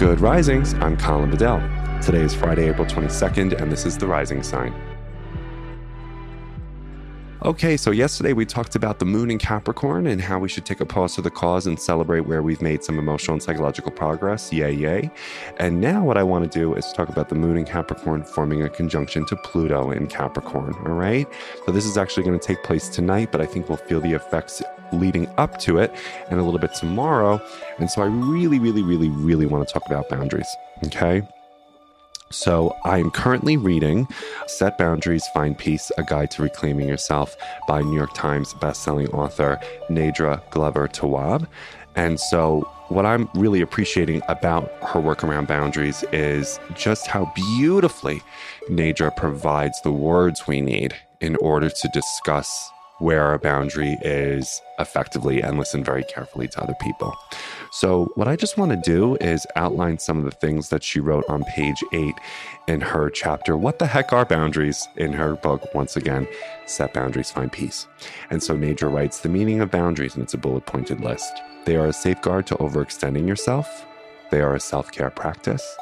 Good 0.00 0.22
risings. 0.22 0.72
I'm 0.80 0.96
Colin 0.96 1.30
Bedell. 1.30 1.60
Today 2.00 2.22
is 2.22 2.34
Friday, 2.34 2.70
April 2.70 2.86
22nd, 2.86 3.60
and 3.60 3.70
this 3.70 3.84
is 3.84 3.98
the 3.98 4.06
rising 4.06 4.42
sign. 4.42 4.89
Okay, 7.42 7.78
so 7.78 7.90
yesterday 7.90 8.34
we 8.34 8.44
talked 8.44 8.76
about 8.76 8.98
the 8.98 9.06
moon 9.06 9.30
in 9.30 9.38
Capricorn 9.38 10.06
and 10.06 10.20
how 10.20 10.38
we 10.38 10.46
should 10.46 10.66
take 10.66 10.80
a 10.80 10.84
pause 10.84 11.14
to 11.14 11.22
the 11.22 11.30
cause 11.30 11.66
and 11.66 11.80
celebrate 11.80 12.20
where 12.20 12.42
we've 12.42 12.60
made 12.60 12.84
some 12.84 12.98
emotional 12.98 13.32
and 13.32 13.42
psychological 13.42 13.90
progress. 13.90 14.52
Yay, 14.52 14.72
yay. 14.72 15.10
And 15.56 15.80
now 15.80 16.04
what 16.04 16.18
I 16.18 16.22
want 16.22 16.52
to 16.52 16.58
do 16.58 16.74
is 16.74 16.92
talk 16.92 17.08
about 17.08 17.30
the 17.30 17.36
moon 17.36 17.56
in 17.56 17.64
Capricorn 17.64 18.24
forming 18.24 18.62
a 18.62 18.68
conjunction 18.68 19.24
to 19.24 19.36
Pluto 19.36 19.90
in 19.90 20.06
Capricorn. 20.06 20.74
All 20.84 20.92
right. 20.92 21.26
So 21.64 21.72
this 21.72 21.86
is 21.86 21.96
actually 21.96 22.24
going 22.24 22.38
to 22.38 22.46
take 22.46 22.62
place 22.62 22.90
tonight, 22.90 23.32
but 23.32 23.40
I 23.40 23.46
think 23.46 23.70
we'll 23.70 23.78
feel 23.78 24.02
the 24.02 24.12
effects 24.12 24.62
leading 24.92 25.26
up 25.38 25.58
to 25.60 25.78
it 25.78 25.94
and 26.28 26.38
a 26.38 26.42
little 26.42 26.60
bit 26.60 26.74
tomorrow. 26.74 27.40
And 27.78 27.90
so 27.90 28.02
I 28.02 28.06
really, 28.06 28.58
really, 28.58 28.82
really, 28.82 29.08
really 29.08 29.46
want 29.46 29.66
to 29.66 29.72
talk 29.72 29.86
about 29.86 30.10
boundaries. 30.10 30.54
Okay. 30.84 31.26
So, 32.32 32.76
I 32.84 32.98
am 32.98 33.10
currently 33.10 33.56
reading 33.56 34.06
Set 34.46 34.78
Boundaries, 34.78 35.26
Find 35.34 35.58
Peace 35.58 35.90
A 35.98 36.04
Guide 36.04 36.30
to 36.32 36.42
Reclaiming 36.42 36.86
Yourself 36.86 37.36
by 37.66 37.82
New 37.82 37.96
York 37.96 38.14
Times 38.14 38.54
bestselling 38.54 39.12
author 39.12 39.60
Nedra 39.88 40.48
Glover 40.50 40.86
Tawwab. 40.86 41.48
And 41.96 42.20
so, 42.20 42.60
what 42.88 43.04
I'm 43.04 43.28
really 43.34 43.60
appreciating 43.60 44.22
about 44.28 44.70
her 44.80 45.00
work 45.00 45.24
around 45.24 45.48
boundaries 45.48 46.04
is 46.12 46.60
just 46.74 47.08
how 47.08 47.32
beautifully 47.34 48.22
Nedra 48.68 49.14
provides 49.16 49.80
the 49.82 49.92
words 49.92 50.46
we 50.46 50.60
need 50.60 50.94
in 51.20 51.34
order 51.36 51.68
to 51.68 51.88
discuss 51.88 52.70
where 53.00 53.24
our 53.24 53.38
boundary 53.38 53.98
is 54.02 54.62
effectively 54.78 55.42
and 55.42 55.58
listen 55.58 55.82
very 55.82 56.04
carefully 56.04 56.46
to 56.48 56.62
other 56.62 56.76
people. 56.80 57.14
So, 57.72 58.10
what 58.14 58.28
I 58.28 58.36
just 58.36 58.58
want 58.58 58.70
to 58.72 58.76
do 58.76 59.16
is 59.16 59.46
outline 59.56 59.98
some 59.98 60.18
of 60.18 60.24
the 60.24 60.30
things 60.30 60.68
that 60.68 60.82
she 60.82 61.00
wrote 61.00 61.24
on 61.28 61.44
page 61.44 61.82
eight 61.92 62.14
in 62.68 62.80
her 62.80 63.10
chapter, 63.10 63.56
What 63.56 63.78
the 63.78 63.86
Heck 63.86 64.12
Are 64.12 64.24
Boundaries? 64.24 64.86
in 64.96 65.12
her 65.12 65.34
book, 65.36 65.74
once 65.74 65.96
again, 65.96 66.26
Set 66.66 66.92
Boundaries, 66.92 67.30
Find 67.30 67.50
Peace. 67.50 67.86
And 68.30 68.42
so, 68.42 68.56
Nedra 68.56 68.92
writes 68.92 69.20
the 69.20 69.28
meaning 69.28 69.60
of 69.60 69.70
boundaries, 69.70 70.14
and 70.14 70.22
it's 70.22 70.34
a 70.34 70.38
bullet 70.38 70.66
pointed 70.66 71.00
list. 71.00 71.32
They 71.64 71.76
are 71.76 71.86
a 71.86 71.92
safeguard 71.92 72.46
to 72.48 72.54
overextending 72.56 73.26
yourself, 73.26 73.86
they 74.30 74.40
are 74.40 74.54
a 74.54 74.60
self 74.60 74.92
care 74.92 75.10
practice. 75.10 75.76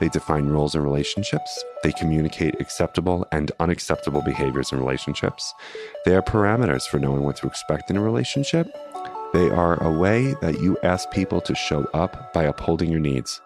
They 0.00 0.08
define 0.08 0.46
roles 0.46 0.74
in 0.74 0.82
relationships. 0.82 1.64
They 1.82 1.92
communicate 1.92 2.60
acceptable 2.60 3.26
and 3.32 3.52
unacceptable 3.60 4.22
behaviors 4.22 4.72
in 4.72 4.78
relationships. 4.78 5.54
They 6.04 6.14
are 6.14 6.22
parameters 6.22 6.86
for 6.86 6.98
knowing 6.98 7.22
what 7.22 7.36
to 7.36 7.46
expect 7.46 7.90
in 7.90 7.96
a 7.96 8.02
relationship. 8.02 8.74
They 9.32 9.50
are 9.50 9.82
a 9.82 9.90
way 9.90 10.34
that 10.40 10.60
you 10.60 10.78
ask 10.82 11.10
people 11.10 11.40
to 11.42 11.54
show 11.54 11.84
up 11.92 12.32
by 12.32 12.44
upholding 12.44 12.90
your 12.90 13.00
needs. 13.00 13.40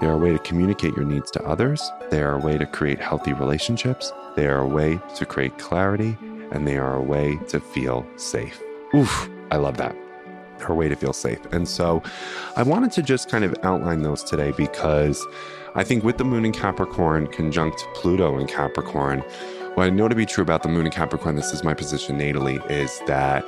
They 0.00 0.06
are 0.06 0.12
a 0.12 0.18
way 0.18 0.32
to 0.32 0.38
communicate 0.38 0.94
your 0.94 1.06
needs 1.06 1.30
to 1.32 1.44
others. 1.44 1.90
They 2.10 2.22
are 2.22 2.34
a 2.34 2.44
way 2.44 2.56
to 2.56 2.66
create 2.66 3.00
healthy 3.00 3.32
relationships. 3.32 4.12
They 4.36 4.46
are 4.46 4.60
a 4.60 4.68
way 4.68 5.00
to 5.16 5.26
create 5.26 5.58
clarity. 5.58 6.16
And 6.52 6.68
they 6.68 6.76
are 6.76 6.94
a 6.94 7.02
way 7.02 7.38
to 7.48 7.58
feel 7.58 8.06
safe. 8.16 8.62
Oof, 8.94 9.28
I 9.50 9.56
love 9.56 9.76
that 9.78 10.03
her 10.60 10.74
way 10.74 10.88
to 10.88 10.96
feel 10.96 11.12
safe. 11.12 11.44
And 11.52 11.68
so 11.68 12.02
I 12.56 12.62
wanted 12.62 12.92
to 12.92 13.02
just 13.02 13.28
kind 13.28 13.44
of 13.44 13.54
outline 13.62 14.02
those 14.02 14.22
today 14.22 14.52
because 14.56 15.24
I 15.74 15.84
think 15.84 16.04
with 16.04 16.18
the 16.18 16.24
moon 16.24 16.44
in 16.44 16.52
Capricorn 16.52 17.26
conjunct 17.28 17.86
Pluto 17.94 18.38
in 18.38 18.46
Capricorn, 18.46 19.20
what 19.74 19.84
I 19.84 19.90
know 19.90 20.06
to 20.08 20.14
be 20.14 20.26
true 20.26 20.42
about 20.42 20.62
the 20.62 20.68
moon 20.68 20.86
in 20.86 20.92
Capricorn, 20.92 21.34
this 21.34 21.52
is 21.52 21.64
my 21.64 21.74
position 21.74 22.18
natally, 22.18 22.64
is 22.70 23.00
that 23.06 23.44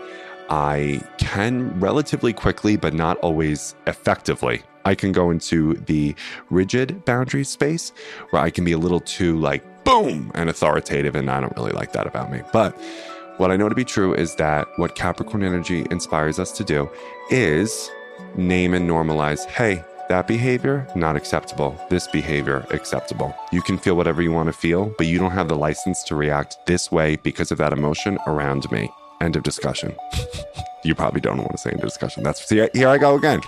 I 0.50 1.00
can 1.18 1.78
relatively 1.78 2.32
quickly, 2.32 2.76
but 2.76 2.94
not 2.94 3.16
always 3.18 3.74
effectively. 3.86 4.62
I 4.84 4.94
can 4.94 5.12
go 5.12 5.30
into 5.30 5.74
the 5.74 6.14
rigid 6.50 7.04
boundary 7.04 7.44
space 7.44 7.92
where 8.30 8.42
I 8.42 8.50
can 8.50 8.64
be 8.64 8.72
a 8.72 8.78
little 8.78 9.00
too 9.00 9.38
like 9.38 9.84
boom 9.84 10.30
and 10.34 10.50
authoritative, 10.50 11.14
and 11.14 11.30
I 11.30 11.40
don't 11.40 11.56
really 11.56 11.72
like 11.72 11.92
that 11.92 12.06
about 12.06 12.30
me. 12.30 12.42
But 12.52 12.76
what 13.38 13.50
I 13.50 13.56
know 13.56 13.68
to 13.68 13.74
be 13.74 13.84
true 13.84 14.14
is 14.14 14.34
that 14.36 14.66
what 14.76 14.94
Capricorn 14.94 15.42
energy 15.42 15.86
inspires 15.90 16.38
us 16.38 16.52
to 16.52 16.64
do 16.64 16.88
is 17.30 17.90
name 18.34 18.72
and 18.72 18.88
normalize 18.88 19.44
hey, 19.46 19.84
that 20.08 20.26
behavior, 20.26 20.86
not 20.94 21.16
acceptable. 21.16 21.76
This 21.90 22.06
behavior, 22.06 22.64
acceptable. 22.70 23.34
You 23.52 23.60
can 23.60 23.76
feel 23.76 23.96
whatever 23.96 24.22
you 24.22 24.32
want 24.32 24.46
to 24.46 24.52
feel, 24.52 24.94
but 24.96 25.06
you 25.06 25.18
don't 25.18 25.32
have 25.32 25.48
the 25.48 25.56
license 25.56 26.02
to 26.04 26.14
react 26.14 26.56
this 26.66 26.92
way 26.92 27.16
because 27.16 27.50
of 27.50 27.58
that 27.58 27.72
emotion 27.72 28.18
around 28.26 28.70
me. 28.70 28.88
End 29.20 29.36
of 29.36 29.42
discussion. 29.42 29.96
you 30.84 30.94
probably 30.94 31.20
don't 31.20 31.38
want 31.38 31.50
to 31.52 31.58
say 31.58 31.70
end 31.70 31.80
of 31.80 31.88
discussion. 31.88 32.22
That's 32.22 32.46
see, 32.46 32.68
here 32.72 32.88
I 32.88 32.98
go 32.98 33.16
again. 33.16 33.40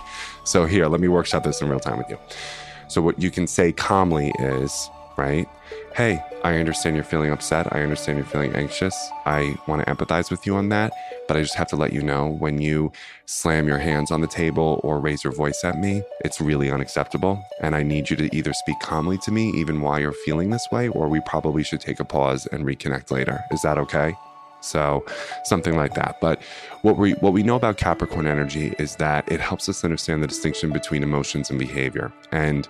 So 0.43 0.65
here, 0.65 0.87
let 0.87 0.99
me 0.99 1.07
workshop 1.07 1.43
this 1.43 1.61
in 1.61 1.69
real 1.69 1.79
time 1.79 1.97
with 1.97 2.09
you. 2.09 2.19
So 2.89 3.01
what 3.01 3.19
you 3.21 3.31
can 3.31 3.47
say 3.47 3.71
calmly 3.71 4.33
is, 4.39 4.89
right? 5.19 5.47
Hey, 5.95 6.23
I 6.43 6.55
understand 6.55 6.95
you're 6.95 7.03
feeling 7.03 7.29
upset. 7.29 7.67
I 7.75 7.81
understand 7.81 8.17
you're 8.17 8.25
feeling 8.25 8.55
anxious. 8.55 8.95
I 9.25 9.55
want 9.67 9.85
to 9.85 9.93
empathize 9.93 10.31
with 10.31 10.45
you 10.45 10.55
on 10.55 10.69
that. 10.69 10.93
But 11.27 11.35
I 11.35 11.41
just 11.41 11.55
have 11.55 11.67
to 11.67 11.75
let 11.75 11.91
you 11.91 12.01
know 12.01 12.27
when 12.27 12.61
you 12.61 12.91
slam 13.25 13.67
your 13.67 13.77
hands 13.77 14.09
on 14.09 14.21
the 14.21 14.27
table 14.27 14.79
or 14.83 14.99
raise 14.99 15.23
your 15.23 15.33
voice 15.33 15.61
at 15.63 15.77
me, 15.77 16.01
it's 16.23 16.39
really 16.39 16.71
unacceptable. 16.71 17.43
And 17.61 17.75
I 17.75 17.83
need 17.83 18.09
you 18.09 18.15
to 18.15 18.35
either 18.35 18.53
speak 18.53 18.79
calmly 18.79 19.17
to 19.19 19.31
me, 19.31 19.49
even 19.49 19.81
while 19.81 19.99
you're 19.99 20.13
feeling 20.13 20.49
this 20.49 20.67
way, 20.71 20.87
or 20.87 21.09
we 21.09 21.19
probably 21.21 21.63
should 21.63 21.81
take 21.81 21.99
a 21.99 22.05
pause 22.05 22.47
and 22.47 22.65
reconnect 22.65 23.11
later. 23.11 23.43
Is 23.51 23.61
that 23.63 23.77
okay? 23.77 24.15
So 24.61 25.05
something 25.45 25.75
like 25.75 25.93
that. 25.95 26.19
But 26.19 26.41
what 26.81 26.97
we 26.97 27.13
what 27.13 27.33
we 27.33 27.43
know 27.43 27.55
about 27.55 27.77
Capricorn 27.77 28.27
energy 28.27 28.73
is 28.79 28.95
that 28.97 29.29
it 29.31 29.39
helps 29.39 29.69
us 29.69 29.83
understand 29.83 30.23
the 30.23 30.27
distinction 30.27 30.71
between 30.71 31.03
emotions 31.03 31.49
and 31.49 31.59
behavior. 31.59 32.11
And 32.31 32.67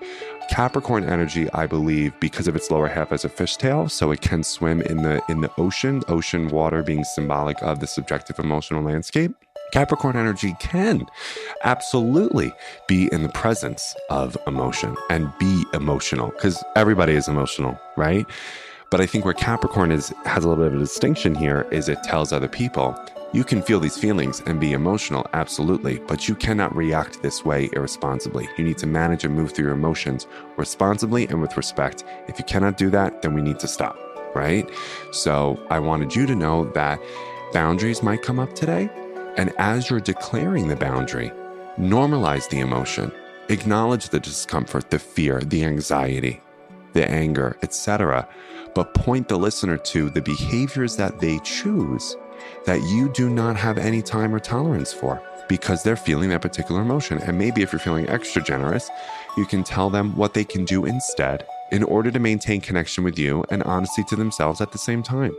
Capricorn 0.50 1.04
energy, 1.04 1.48
I 1.54 1.68
believe, 1.68 2.20
because 2.20 2.48
of 2.48 2.56
its 2.56 2.72
lower 2.72 2.88
half 2.88 3.12
as 3.12 3.24
a 3.24 3.30
fishtail, 3.30 3.90
so 3.90 4.12
it 4.12 4.22
can 4.22 4.44
swim 4.44 4.82
in 4.82 5.04
the 5.04 5.22
in 5.30 5.42
the 5.42 5.52
ocean, 5.58 6.02
ocean 6.08 6.50
water 6.50 6.82
being 6.82 7.04
symbolic 7.04 7.62
of 7.62 7.80
the 7.80 7.88
subjective 7.88 8.40
emotional 8.40 8.82
landscape. 8.84 9.32
Capricorn 9.72 10.16
energy 10.16 10.56
can 10.60 11.06
absolutely 11.64 12.52
be 12.88 13.08
in 13.12 13.22
the 13.22 13.30
presence 13.30 13.96
of 14.10 14.36
emotion 14.48 14.98
and 15.12 15.32
be 15.38 15.64
emotional 15.74 16.30
because 16.30 16.64
everybody 16.76 17.14
is 17.14 17.28
emotional, 17.28 17.80
right? 17.96 18.26
But 18.90 19.02
I 19.02 19.06
think 19.06 19.24
where 19.24 19.34
Capricorn 19.34 19.92
is 19.92 20.14
has 20.26 20.44
a 20.44 20.50
little 20.50 20.64
bit 20.64 20.74
of 20.74 20.80
a 20.80 20.84
distinction 20.84 21.36
here 21.36 21.68
is 21.72 21.90
it 21.90 22.02
tells 22.04 22.32
other 22.32 22.48
people 22.48 22.98
you 23.32 23.44
can 23.44 23.62
feel 23.62 23.80
these 23.80 23.98
feelings 23.98 24.42
and 24.48 24.60
be 24.60 24.72
emotional, 24.72 25.28
absolutely, 25.34 26.00
but 26.00 26.28
you 26.28 26.34
cannot 26.34 26.76
react 26.76 27.22
this 27.22 27.46
way 27.46 27.70
irresponsibly. 27.74 28.50
You 28.58 28.64
need 28.64 28.80
to 28.80 28.88
manage 28.88 29.24
and 29.24 29.36
move 29.36 29.52
through 29.52 29.66
your 29.66 29.76
emotions 29.76 30.26
responsibly 30.58 31.28
and 31.28 31.40
with 31.40 31.56
respect. 31.56 32.04
If 32.28 32.40
you 32.40 32.46
cannot 32.46 32.78
do 32.78 32.90
that, 32.90 33.22
then 33.22 33.36
we 33.36 33.44
need 33.44 33.60
to 33.60 33.68
stop, 33.68 34.00
right? 34.34 34.68
So 35.12 35.64
I 35.70 35.78
wanted 35.78 36.16
you 36.16 36.26
to 36.26 36.34
know 36.34 36.72
that 36.72 37.00
boundaries 37.54 38.02
might 38.02 38.24
come 38.24 38.40
up 38.40 38.54
today. 38.56 38.90
And 39.38 39.54
as 39.60 39.92
you're 39.92 40.00
declaring 40.00 40.68
the 40.68 40.76
boundary, 40.76 41.32
normalize 41.78 42.50
the 42.50 42.62
emotion, 42.62 43.12
acknowledge 43.50 44.10
the 44.10 44.20
discomfort, 44.20 44.90
the 44.90 44.98
fear, 44.98 45.40
the 45.42 45.66
anxiety, 45.66 46.42
the 46.94 47.10
anger, 47.10 47.58
etc 47.62 48.28
but 48.74 48.94
point 48.94 49.28
the 49.28 49.38
listener 49.38 49.78
to 49.78 50.10
the 50.10 50.22
behaviors 50.22 50.96
that 50.98 51.20
they 51.20 51.40
choose 51.40 52.16
that 52.66 52.82
you 52.84 53.10
do 53.10 53.30
not 53.30 53.56
have 53.56 53.78
any 53.78 54.02
time 54.02 54.34
or 54.34 54.40
tolerance 54.40 54.94
for 54.94 55.22
because 55.48 55.82
they're 55.82 55.96
feeling 55.96 56.30
that 56.30 56.42
particular 56.42 56.82
emotion. 56.82 57.18
And 57.20 57.38
maybe 57.38 57.62
if 57.62 57.72
you're 57.72 57.80
feeling 57.80 58.08
extra 58.08 58.42
generous, 58.42 58.90
you 59.36 59.46
can 59.46 59.64
tell 59.64 59.90
them 59.90 60.16
what 60.16 60.34
they 60.34 60.44
can 60.44 60.64
do 60.64 60.86
instead 60.86 61.46
in 61.72 61.84
order 61.84 62.12
to 62.12 62.20
maintain 62.20 62.62
connection 62.62 63.04
with 63.04 63.18
you 63.18 63.44
and 63.50 63.64
honesty 63.64 64.04
to 64.06 64.16
themselves 64.16 64.62
at 64.62 64.72
the 64.72 64.78
same 64.78 65.02
time. 65.02 65.36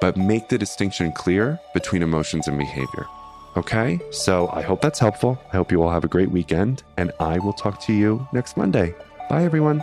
But 0.00 0.16
make 0.16 0.48
the 0.48 0.58
distinction 0.58 1.12
clear 1.12 1.58
between 1.74 2.02
emotions 2.02 2.48
and 2.48 2.58
behavior. 2.58 3.06
Okay, 3.56 3.98
so 4.10 4.48
I 4.52 4.62
hope 4.62 4.80
that's 4.80 4.98
helpful. 4.98 5.40
I 5.52 5.56
hope 5.56 5.72
you 5.72 5.82
all 5.82 5.90
have 5.90 6.04
a 6.04 6.08
great 6.08 6.30
weekend, 6.30 6.84
and 6.96 7.10
I 7.18 7.38
will 7.38 7.52
talk 7.52 7.80
to 7.86 7.92
you 7.92 8.26
next 8.32 8.56
Monday. 8.56 8.94
Bye, 9.28 9.42
everyone. 9.42 9.82